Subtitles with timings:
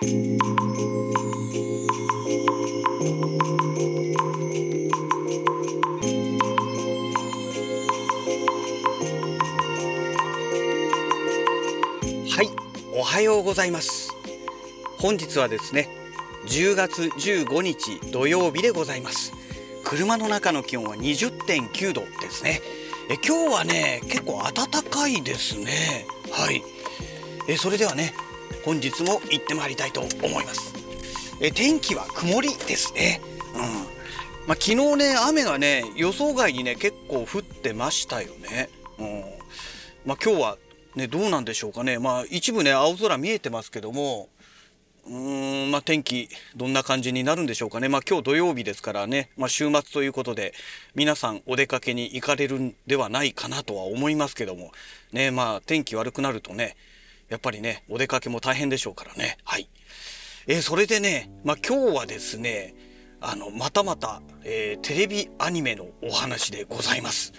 [0.00, 0.06] はい
[12.94, 14.14] おはようございます。
[14.98, 15.88] 本日はですね
[16.46, 19.32] 10月15日土曜日でございます。
[19.82, 22.60] 車の中の気温は20.9度ですね。
[23.10, 26.06] え今日はね結構暖かいですね。
[26.30, 26.62] はい。
[27.48, 28.14] えそれではね
[28.68, 30.74] 本日も行ってまいりたいと思います。
[31.40, 33.22] え天気は曇りですね。
[33.54, 33.60] うん。
[34.46, 38.68] まあ、昨日ね雨がね予想外にね結構降ってましたよね。
[38.98, 39.24] うん。
[40.04, 40.58] まあ、今日は
[40.96, 41.98] ね、どうなんでしょうかね。
[41.98, 44.28] まあ、一部ね、青空見えてますけども、
[45.06, 47.88] うーん、まあ、天気、どんな感じになるんでしょうかね。
[47.88, 50.52] まあ、今日土曜日ですからね、まあ、週末ということで、
[50.94, 54.72] 皆さんお出かけに行かれるんではないかなとは思いますけども、
[55.12, 56.76] ね、まあ、天気悪くなるとね、
[57.28, 59.36] やっぱりね、お出かけも大変でしょうからね。
[59.44, 59.68] はい。
[60.46, 62.74] えー、それでね、まあ、今日はですね、
[63.20, 67.32] あの、またまた、えー、テレビアニメのお話でございます。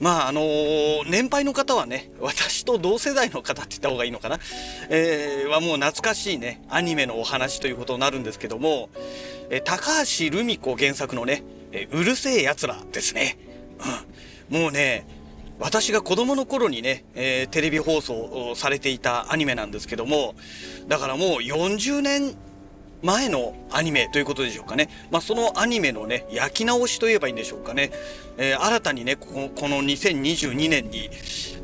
[0.00, 4.38] まああのー、年配の方はね私と同世代の方って言った方がいいのかな、
[4.88, 8.88] えー、はもう懐かしいねアニメのお話ということになるんですけども、
[9.50, 13.36] えー、高橋留美子原作のね「えうるせえやつら」ですね、
[14.50, 15.06] うん、もうね
[15.60, 20.34] 私が子供の頃にね、えー、テレビ放送されていたアニメなんですけども
[20.88, 22.34] だからもう40年
[23.02, 24.90] 前のアニメということでしょうかね。
[25.10, 27.90] まあ、そのアニメのね、焼き直しといえばいいんでしょうかね。
[28.36, 31.08] えー、新たにね、ここの2022年に、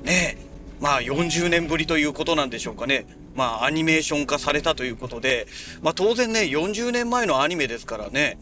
[0.02, 0.38] ね、
[0.80, 3.06] まあ40年ぶりということなんでしょうかね。
[3.34, 5.46] まあアニメーション化されたということで、
[5.82, 8.38] まあ当然ね、40年前のアニメですからね、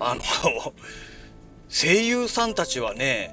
[0.00, 0.22] あの
[1.68, 3.32] 声優さんたちはね、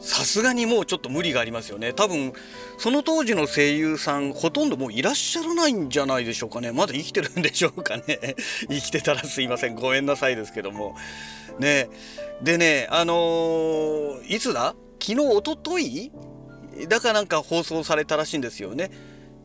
[0.00, 1.92] さすがにもうちょっと無理がありますよね。
[1.92, 2.32] 多分、
[2.78, 6.72] その当時の声優さん、ほとんどもういらっしゃらないんじゃないでしょうかね。
[6.72, 8.02] まだ生きてるんでしょうかね。
[8.68, 9.74] 生きてたらすいません。
[9.74, 10.96] ごめんなさいですけども。
[11.58, 11.88] ね。
[12.42, 14.74] でね、あのー、いつだ？
[15.02, 16.10] 昨日、おととい？
[16.88, 18.90] だからなんか放送されたらしいんですよね。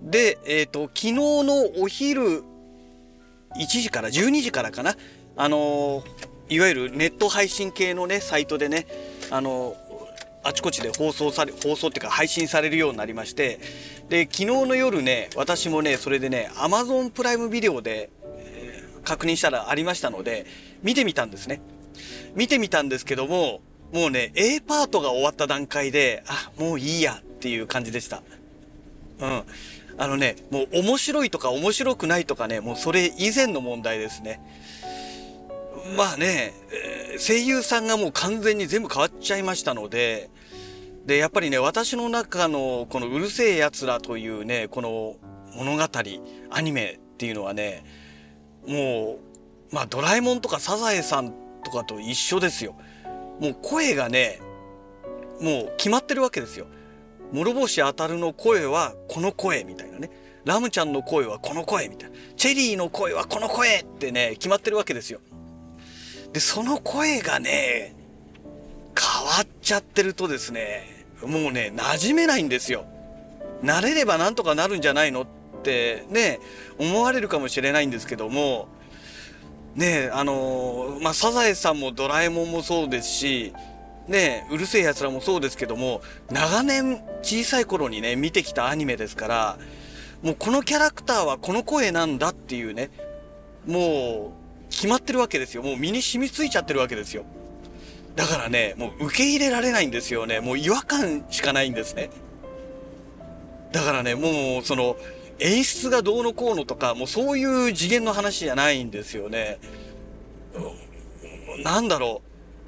[0.01, 2.43] で、えっ、ー、と、昨日のお昼
[3.57, 4.95] 1時から12時からかな。
[5.35, 8.87] あのー、いわゆるネット配信系のね、サイトでね、
[9.31, 9.75] あの
[10.45, 13.59] あちこちで放送され放送っていうか配信されるようになりまして
[14.09, 20.45] で昨日の夜ね私もねそれでね Amazon プライムビデオで、えー、確認したらありましたので
[20.83, 21.61] 見てみたんですね。
[22.35, 23.61] 見てみたんですけども
[23.91, 28.21] もうね A パートが終わった段階であもういいやっていう感じでした。
[29.19, 29.43] うん。
[29.97, 34.41] あのねもう面白いとか面白くないとかねもうそれ以前の問題ですね。
[35.97, 36.53] まあね、
[37.19, 40.31] 声優さんがもう完全に全部変わっちゃいましたので、
[41.05, 45.15] で、やっぱりね、私の中のこのうるせえ奴らというね、この
[45.55, 45.83] 物語、
[46.49, 47.85] アニメっていうのはね、
[48.67, 49.19] も
[49.71, 51.33] う、まあドラえもんとかサザエさん
[51.63, 52.75] とかと一緒ですよ。
[53.39, 54.39] もう声がね、
[55.39, 56.65] もう決まってるわけですよ。
[57.31, 60.09] 諸星あたるの声はこの声みたいなね。
[60.43, 62.15] ラムちゃんの声はこの声みたいな。
[62.35, 65.19] チェリーの声はこの声ってね、決まってるわけですよ。
[66.33, 67.95] で、その声がね、
[68.97, 70.94] 変わっちゃってるとですね、
[71.27, 72.85] もうね、馴染めないんですよ。
[73.63, 75.25] 慣れればなんとかなるんじゃないのっ
[75.63, 76.39] てね、
[76.77, 78.67] 思われるかもしれないんですけども、
[79.75, 83.53] ねあのまあ、サザエさんもドラえもんもそうですし、
[84.07, 89.57] ねうるせえ奴らもそうですけども、長年小さい頃にね、見てきたアニメですから、
[90.21, 92.89] もうこのキャラクターはこの声なんだっていうね、
[93.65, 94.33] も
[94.69, 95.63] う決まってるわけですよ。
[95.63, 97.25] もう身に染みついちゃってるわけですよ。
[98.15, 100.39] だからね、もう受け入れられないんですよね。
[100.39, 102.09] もう違和感しかないんですね。
[103.71, 104.95] だからね、もうその
[105.39, 109.59] 演出がどうのこうのとか、もうそういう次元の話じゃないんですよね。
[111.63, 112.21] なんだろ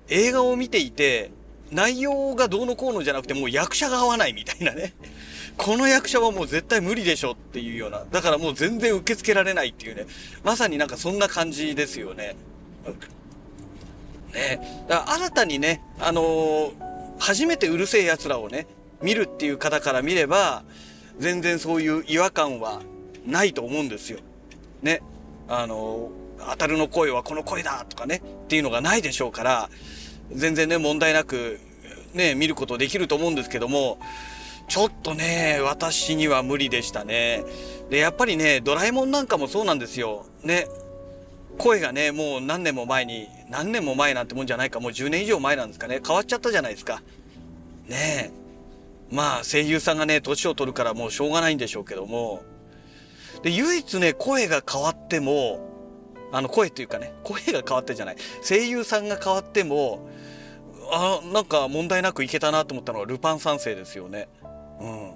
[0.09, 0.13] う。
[0.13, 1.31] 映画を見ていて、
[1.71, 4.93] 内容がどうのこうのじゃなくて、もう役者が合わないみたいなね。
[5.57, 8.05] この役者はもう絶対無理でしょっていうような。
[8.11, 10.05] だからもう全然受け付けられないっていうね。
[10.43, 12.35] まさになんかそんな感じですよね。
[14.33, 14.85] ね。
[14.88, 16.74] だから新たにね、あのー、
[17.19, 18.68] 初めてうるせえ奴らをね、
[19.01, 20.63] 見るっていう方から見れば、
[21.19, 22.81] 全然そういう違和感は
[23.25, 24.19] ないと思うんですよ。
[24.81, 25.01] ね。
[25.47, 29.69] あのー、当たるの声はこの声だとかね、っていうのがないでしょうから、
[30.31, 31.59] 全然ね、問題なく、
[32.13, 34.00] ね、見ることできると思うんですけども、
[34.68, 37.44] ちょっとね、私には無理でしたね。
[37.89, 40.25] で、やっぱりね、ドラえもんなんかもそうなんですよ。
[40.44, 40.68] ね。
[41.57, 46.01] 声がね、もう何年も前に、何年も前なんてもんじゃないか、もう10年以上前なんですかね。
[46.05, 47.01] 変わっちゃったじゃないですか。
[47.88, 48.31] ねえ。
[49.09, 52.44] まあ、声優さんがね、年を取るからもうしょうがないんでしょうけども、
[53.41, 55.59] で唯一ね声が変わっても
[56.31, 58.15] あの声っていうかね声が変わってじゃない
[58.47, 60.09] 声優さんが変わっても
[60.91, 64.29] あなんか問題なくいけたなと思ったのはルパン三世ですよね。
[64.79, 65.11] うん、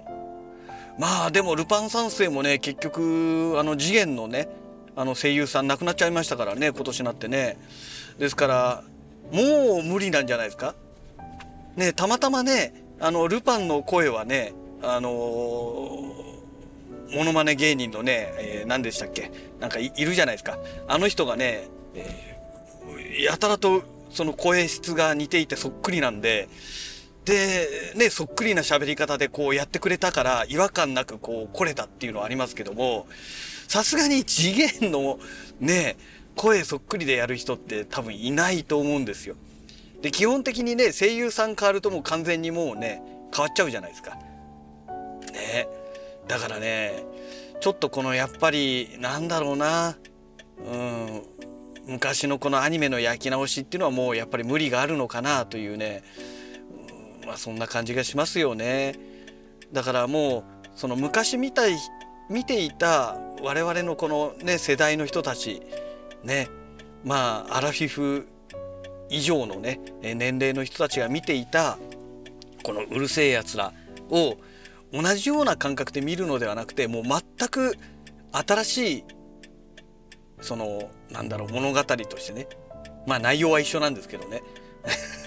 [0.98, 4.48] まあでもルパン三世もね結局あの次元のね
[4.94, 7.56] あの声優さん亡くなっちゃいましたからね今年なってね。
[8.18, 8.84] ですから
[9.32, 10.74] もう無理なんじゃないですか？
[11.76, 14.52] ねたまたまねあのルパンの声はね
[14.82, 19.30] あのー、モノマネ芸人のね、えー、何でしたっけ？
[19.60, 20.58] なんかいるじゃないですか
[20.88, 26.48] あの人がね、えー、やたらとその声質が似ていてそっくりなんで
[27.24, 33.06] でねそっくりな喋り方でこうやってくれたから違和感なくこう来れたっていうのはありますけども
[33.72, 35.18] さすがに次元の
[35.58, 35.96] ね
[36.36, 39.34] 声そっくりでやる人って多分いないと思うんですよ。
[40.02, 43.00] で基本的にね声優さん変わるともう完全にもうね
[43.34, 44.18] 変わっちゃうじゃないですか。
[45.32, 45.68] ね
[46.28, 47.02] だからね
[47.62, 49.96] ちょっとこのやっぱりなんだろうな
[50.58, 51.22] うん
[51.86, 56.04] 昔のこのアニメの焼き直しっていうのはもうやっぱり無理があるのかなというね、
[57.22, 58.98] うん、まあそんな感じがしますよね。
[59.72, 61.78] だからもうその昔見たい
[62.32, 65.62] 見ていた我々のこのね世代の人たち
[66.24, 66.48] ね
[67.04, 68.26] まあアラフィフ
[69.10, 71.78] 以上のね年齢の人たちが見ていた
[72.62, 73.72] このうるせえやつら
[74.10, 74.36] を
[74.92, 77.76] 同じような感覚で見るのではなくてもう全く
[78.32, 79.04] 新しい
[80.40, 82.48] そのなんだろう物語としてね
[83.06, 84.42] まあ内容は一緒なんですけどね。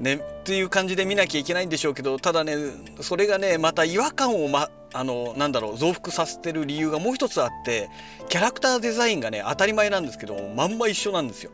[0.00, 2.56] ねっていう感じで見なきゃいけないんでしょうけどただね
[3.00, 7.88] それがねまた違和感を、ま、あのなんだろう増幅させてる理由がもう一つあって
[8.28, 11.52] キャラクターデザインがね当たり前なんですけどまんま一緒なんですよ。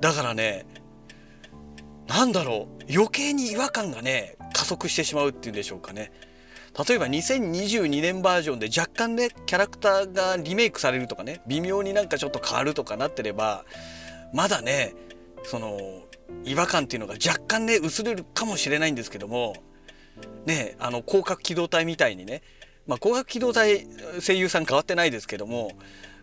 [0.00, 0.66] だからね
[2.06, 6.10] なんだろう余計に違和感がね加速してしまうっていうんでしょうかね
[6.88, 13.64] 例えば2022年バージョンで若干ねキャラクターがリメイクされるとかね微妙になんかちょっと変わるとかなってれば
[14.32, 14.94] まだね
[15.44, 15.78] その
[16.44, 19.54] 違和感っていうのが若干ね薄れるかもしれないんですけども
[20.46, 22.42] ねあの広角機動隊みたいにね
[22.86, 23.86] まあ広角機動隊
[24.20, 25.72] 声優さん変わってないですけども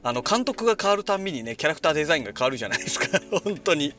[0.04, 3.20] あの監督が変わるたんびにねキャラクターデザインが変わるじゃないですか。
[3.44, 3.94] 本当に。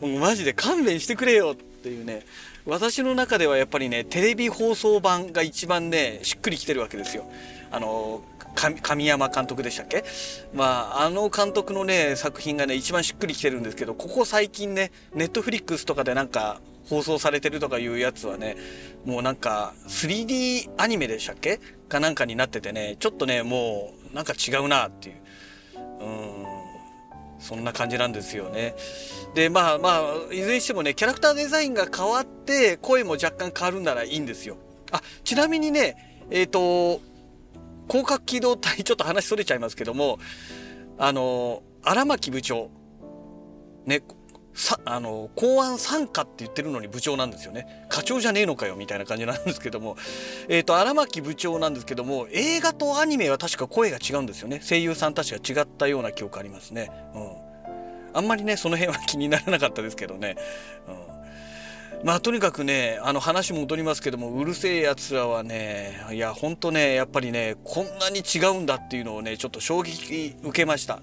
[0.00, 2.26] もうマジで勘弁してくれよっていうね。
[2.66, 7.30] 私の中ではやっぱりねテレビ放送版が一番ねしっくりきてるわけですよ。
[7.70, 8.22] あの
[8.54, 10.04] 神山監督でしたっけ？
[10.54, 18.56] まああの監督のね作品がね一番しっくりきてるんですけどここ最近ねネットフリックスとかでなんか放送されてるとかいうやつはね
[19.04, 21.58] もうなんか 3D アニメでしたっけ？
[21.88, 25.16] かなんかになっててねちょっとねもうなんか違うなっていう
[26.00, 26.44] うん
[27.40, 28.74] そんな感じなんですよね。
[29.34, 34.56] でまあまあいずれにしてもねキャラクターデザインが変わって声も若干変わるならいいんですよ。
[34.92, 37.02] あちなみにねえっ、ー、と
[37.88, 40.18] 広角機動隊ちょっと話それちゃいますけども
[40.98, 42.70] あの荒牧部長
[43.86, 44.02] ね
[44.54, 47.86] さあの公安参加って言ってるのに部長なんですよね。
[47.88, 49.96] 課長じゃねえのかよみたいな感じなんですけども。
[50.48, 54.60] えっ、ー、と荒牧部長なんですけども映画とアニメは確か声が違うんですよね。
[54.62, 56.90] 声優さんたちが違ったような記憶ありますね。
[57.14, 58.16] うん。
[58.16, 60.36] あんまりねその辺は気にならなかったですけどね。
[60.86, 61.13] うん。
[62.02, 71.00] まあとにかくねあの話戻りますけどもうるせえやつらはねいやほんとねやっぱりねこんなに違うんだっていうのをねちょっと衝撃受けました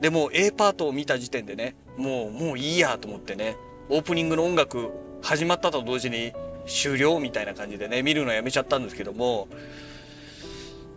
[0.00, 3.56] でも A パートを見た時点でねもうもういいやと思ってね
[3.88, 4.90] オープニングの音楽
[5.22, 6.32] 始まったと同時に
[6.66, 9.48] 終了みたいな感じでね見るのやめちゃったんですけども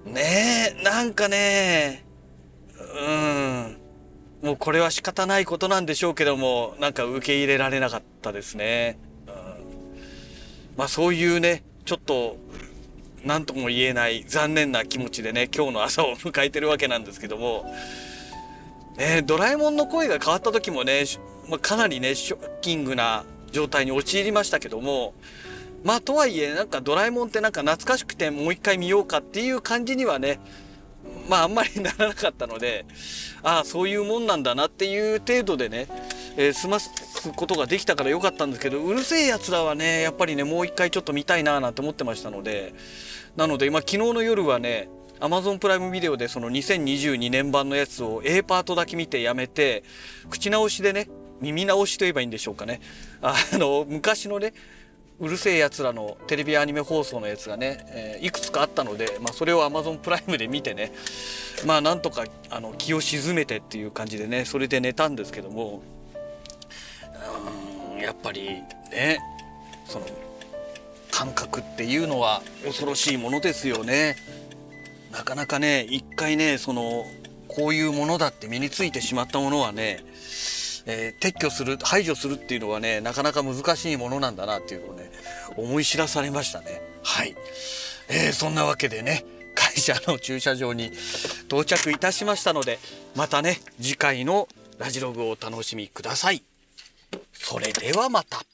[0.06, 2.06] ねえなんかね
[2.78, 3.78] うん
[4.44, 8.98] もうこれは仕方ないことなんでしょうけどもなんか受け入れられなかったですね。
[10.78, 12.38] まあそういうねちょっと
[13.24, 17.66] 何とも言えない残念な気持ちでね今日の朝を迎えてるわけなんですけども
[18.98, 21.06] ね、ドラえもんの声が変わった時もね、
[21.50, 25.14] まあ、かなりねショッキングな状態に陥りましたけども
[25.84, 30.40] まあとはいえなんかドラえもんってなんか懐かしくてもう一回見ようかっていう感じにはね
[31.28, 32.86] まああんまりならなかったので
[33.42, 35.88] ああそういうもんなんだなっていう程度でね、
[36.38, 36.92] えー、済ます
[37.36, 42.74] ことができたからよかったんですけどうるせえやつらはねやっぱりねもう一回ちょっと見たいななんて思ってましたので
[43.36, 49.84] なので今昨日の夜はね Amazon プライムビデオでその2022年版のやつを A パートだけ見てやめて
[50.30, 51.08] 口直しでね
[51.40, 52.80] 耳直しと言えばいいんでしょうかね。
[53.22, 54.54] あの昔のね
[55.20, 60.92] うるせえやつらのテレビアニメ放送のやつがね、えー、いくつかあったので、まあ、それを Amazon プライムで見てね
[61.66, 65.84] まあなんとかあの気を鎮めてっていう感じでねそれで寝たんですけども
[68.04, 69.20] やっぱりね
[69.86, 70.06] その
[71.12, 74.16] 感覚っていうのは恐ろしいものですよね。
[75.12, 77.06] なかなかね一回ねその
[77.48, 80.04] こういうものだって身についてしまったものはね、
[80.88, 85.12] えー撤去する排除するっていうのはねなかなか難しいものなんだなっていうのをね
[85.56, 86.82] 思い知らされましたね。
[87.04, 87.36] はい、
[88.10, 90.92] えーそんなわけでね会社の駐車場に
[91.48, 92.80] 到着いたしましたので
[93.16, 96.44] またね次回のラジログをお楽しみください。
[97.54, 98.53] それではまた。